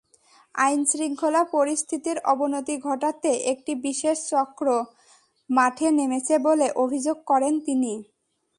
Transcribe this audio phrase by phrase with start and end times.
[0.55, 4.67] আইনশৃঙ্খলা পরিস্থিতির অবনতি ঘটাতে একটি বিশেষ চক্র
[5.49, 7.93] মাঠে নেমেছে বলে অভিযোগ করেন তিনি।